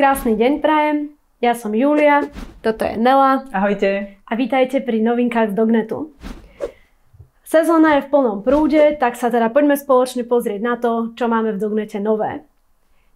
[0.00, 1.12] Krásny deň prajem,
[1.44, 2.24] ja som Julia,
[2.64, 3.44] toto je Nela.
[3.52, 4.16] Ahojte.
[4.24, 6.16] A vítajte pri novinkách z Dognetu.
[7.44, 11.52] Sezóna je v plnom prúde, tak sa teda poďme spoločne pozrieť na to, čo máme
[11.52, 12.48] v Dognete nové.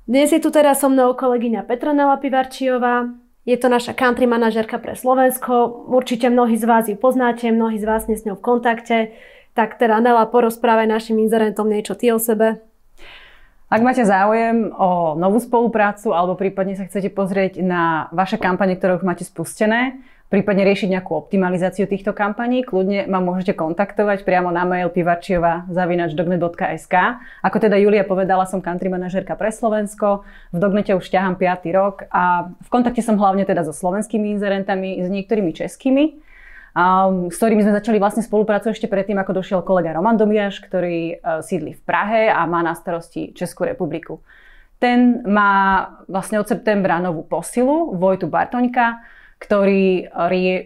[0.04, 3.08] Dnes je tu teda so mnou kolegyňa Petronela Pivarčiová,
[3.48, 7.88] je to naša country manažerka pre Slovensko, určite mnohí z vás ju poznáte, mnohí z
[7.88, 9.16] vás s ňou v kontakte,
[9.56, 12.60] tak teda Nela, porozprávaj našim inzerentom niečo ty o sebe.
[13.74, 18.94] Ak máte záujem o novú spoluprácu alebo prípadne sa chcete pozrieť na vaše kampane, ktoré
[18.94, 19.98] už máte spustené,
[20.30, 26.94] prípadne riešiť nejakú optimalizáciu týchto kampaní, kľudne ma môžete kontaktovať priamo na mail pivarčiova.dognet.sk.
[27.42, 30.22] Ako teda Julia povedala, som country manažerka pre Slovensko,
[30.54, 31.66] v Dognete už ťahám 5.
[31.74, 36.22] rok a v kontakte som hlavne teda so slovenskými inzerentami, s niektorými českými
[37.30, 41.14] s ktorými sme začali vlastne spoluprácu ešte predtým, ako došiel kolega Roman Domiaš, ktorý e,
[41.46, 44.26] sídli v Prahe a má na starosti Českú republiku.
[44.82, 49.06] Ten má vlastne od septembra novú posilu, Vojtu Bartoňka,
[49.38, 50.10] ktorý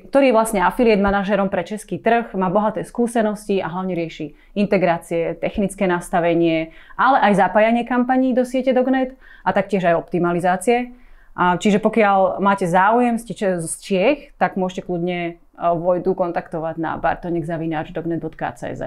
[0.09, 5.36] ktorý je vlastne affiliate manažerom pre český trh, má bohaté skúsenosti a hlavne rieši integrácie,
[5.36, 10.95] technické nastavenie, ale aj zapájanie kampaní do siete Dognet a taktiež aj optimalizácie.
[11.39, 18.83] Čiže pokiaľ máte záujem, ste z Čiech, tak môžete kľudne Vojdu kontaktovať na bartonikzavináč.dognet.cz.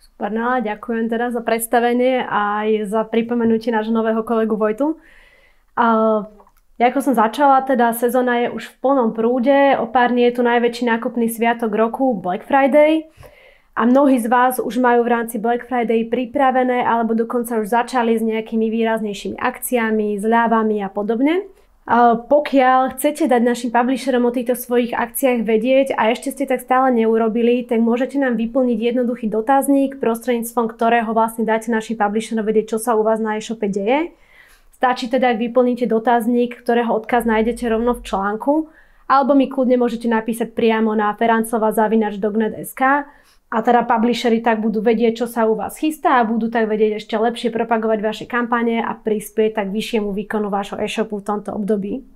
[0.00, 4.98] Super, no ďakujem teda za predstavenie a aj za pripomenutie nášho nového kolegu Vojtu.
[5.76, 6.24] A,
[6.80, 9.76] ako som začala, teda sezóna je už v plnom prúde.
[9.76, 13.06] O pár dní je tu najväčší nákupný sviatok roku Black Friday.
[13.78, 18.18] A mnohí z vás už majú v rámci Black Friday pripravené alebo dokonca už začali
[18.18, 21.48] s nejakými výraznejšími akciami, zľavami a podobne.
[21.90, 26.94] Pokiaľ chcete dať našim publisherom o týchto svojich akciách vedieť a ešte ste tak stále
[26.94, 32.78] neurobili, tak môžete nám vyplniť jednoduchý dotazník, prostredníctvom ktorého vlastne dáte našim publisherom vedieť, čo
[32.78, 34.14] sa u vás na e-shope deje.
[34.78, 38.70] Stačí teda, ak vyplníte dotazník, ktorého odkaz nájdete rovno v článku,
[39.10, 42.82] alebo mi kľudne môžete napísať priamo na ferancova.dognet.sk
[43.50, 47.02] a teda publishery tak budú vedieť, čo sa u vás chystá a budú tak vedieť
[47.02, 52.06] ešte lepšie propagovať vaše kampane a prispieť tak vyššiemu výkonu vášho e-shopu v tomto období.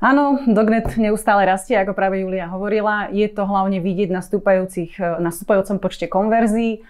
[0.00, 3.12] Áno, Dognet neustále rastie, ako práve Julia hovorila.
[3.12, 4.24] Je to hlavne vidieť na,
[5.20, 6.80] na stúpajúcom počte konverzií.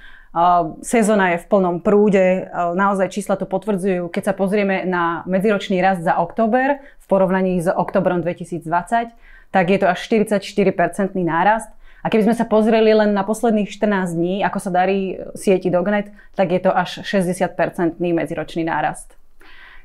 [0.82, 4.10] Sezóna je v plnom prúde, naozaj čísla to potvrdzujú.
[4.10, 9.14] Keď sa pozrieme na medziročný rast za október v porovnaní s oktobrom 2020,
[9.54, 11.70] tak je to až 44% nárast.
[12.02, 16.10] A keby sme sa pozreli len na posledných 14 dní, ako sa darí sieti Dognet,
[16.34, 19.14] tak je to až 60-percentný medziročný nárast.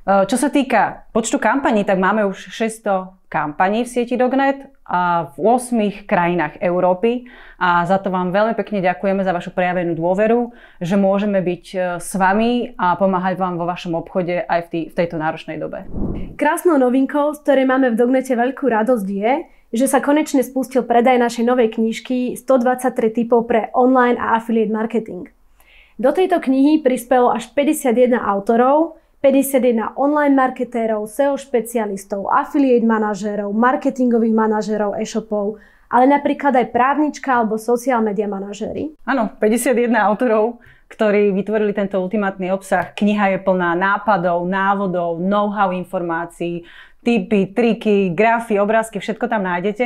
[0.09, 4.57] E, čo sa týka počtu kampaní, tak máme už 600 kampaní v sieti Dognet
[4.89, 7.29] a v 8 krajinách Európy
[7.61, 10.49] a za to vám veľmi pekne ďakujeme za vašu prejavenú dôveru,
[10.81, 14.79] že môžeme byť e, s vami a pomáhať vám vo vašom obchode aj v, tý,
[14.89, 15.85] v tejto náročnej dobe.
[16.41, 19.33] Krásnou novinkou, z ktorej máme v Dognete veľkú radosť je,
[19.69, 25.29] že sa konečne spustil predaj našej novej knižky 123 typov pre online a affiliate marketing.
[26.01, 34.31] Do tejto knihy prispelo až 51 autorov, 51 online marketérov, SEO špecialistov, affiliate manažérov, marketingových
[34.31, 35.59] manažérov e-shopov,
[35.91, 38.95] ale napríklad aj právnička alebo social media manažéri.
[39.03, 42.95] Áno, 51 autorov, ktorí vytvorili tento ultimátny obsah.
[42.95, 46.63] Kniha je plná nápadov, návodov, know-how informácií,
[47.03, 49.85] tipy, triky, grafy, obrázky, všetko tam nájdete.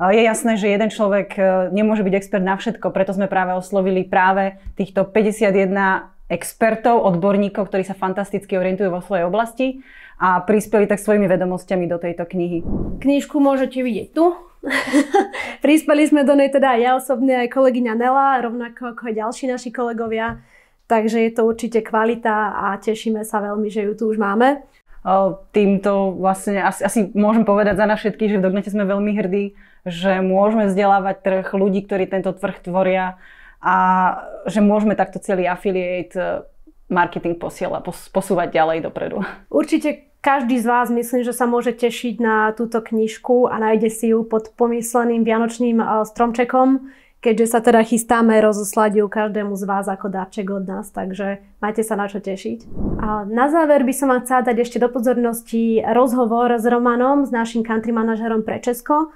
[0.00, 1.42] Je jasné, že jeden človek e,
[1.76, 7.82] nemôže byť expert na všetko, preto sme práve oslovili práve týchto 51 expertov, odborníkov, ktorí
[7.82, 9.82] sa fantasticky orientujú vo svojej oblasti
[10.22, 12.62] a prispeli tak svojimi vedomosťami do tejto knihy.
[13.02, 14.38] Knižku môžete vidieť tu.
[15.64, 19.44] prispeli sme do nej teda aj ja osobne, aj kolegyňa Nela, rovnako ako aj ďalší
[19.50, 20.38] naši kolegovia.
[20.86, 24.62] Takže je to určite kvalita a tešíme sa veľmi, že ju tu už máme
[25.56, 29.44] týmto vlastne asi, asi môžem povedať za nás všetkých, že v Dognete sme veľmi hrdí,
[29.88, 33.16] že môžeme vzdelávať trh ľudí, ktorí tento trh tvoria
[33.60, 33.76] a
[34.48, 36.44] že môžeme takto celý affiliate e,
[36.88, 39.20] marketing posiela, posúvať ďalej dopredu.
[39.52, 44.06] Určite každý z vás myslím, že sa môže tešiť na túto knižku a nájde si
[44.12, 46.90] ju pod pomysleným vianočným e, stromčekom
[47.20, 51.84] keďže sa teda chystáme rozoslať ju každému z vás ako darček od nás, takže majte
[51.84, 52.64] sa na čo tešiť.
[53.00, 57.30] A na záver by som vám chcela dať ešte do pozornosti rozhovor s Romanom, s
[57.30, 59.12] našim country manažerom pre Česko,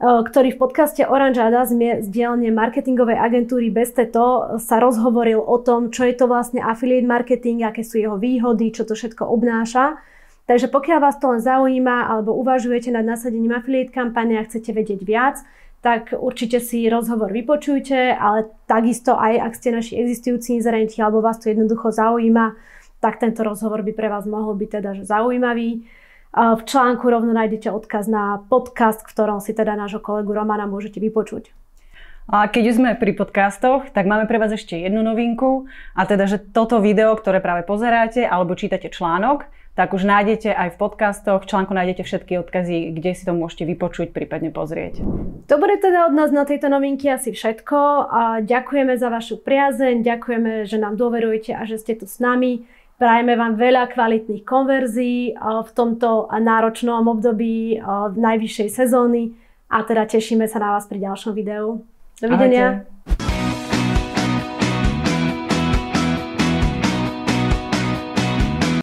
[0.00, 5.92] ktorý v podcaste Orange Ada z dielne marketingovej agentúry Bez Teto sa rozhovoril o tom,
[5.92, 10.00] čo je to vlastne affiliate marketing, aké sú jeho výhody, čo to všetko obnáša.
[10.48, 15.04] Takže pokiaľ vás to len zaujíma alebo uvažujete nad nasadením affiliate kampane a chcete vedieť
[15.04, 15.36] viac,
[15.84, 21.36] tak určite si rozhovor vypočujte, ale takisto aj ak ste naši existujúci inzerenti alebo vás
[21.36, 22.56] to jednoducho zaujíma,
[23.04, 25.84] tak tento rozhovor by pre vás mohol byť teda že zaujímavý.
[26.30, 31.02] V článku rovno nájdete odkaz na podcast, v ktorom si teda nášho kolegu Romana môžete
[31.02, 31.50] vypočuť.
[32.30, 35.66] A keď už sme pri podcastoch, tak máme pre vás ešte jednu novinku.
[35.98, 40.74] A teda, že toto video, ktoré práve pozeráte alebo čítate článok, tak už nájdete aj
[40.74, 45.02] v podcastoch, v článku nájdete všetky odkazy, kde si to môžete vypočuť, prípadne pozrieť.
[45.50, 47.78] Dobre teda od nás na tejto novinky asi všetko.
[48.06, 52.62] A ďakujeme za vašu priazeň, ďakujeme, že nám dôverujete a že ste tu s nami.
[53.00, 59.32] Prajeme vám veľa kvalitných konverzií v tomto náročnom období v najvyššej sezóny
[59.72, 61.80] a teda tešíme sa na vás pri ďalšom videu.
[62.20, 62.84] Dovidenia.
[62.84, 63.09] Ahojte.